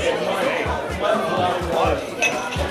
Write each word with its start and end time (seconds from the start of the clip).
One, 0.00 0.08
one, 0.98 1.74
one, 1.74 1.98
one. 2.58 2.69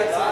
that's 0.00 0.29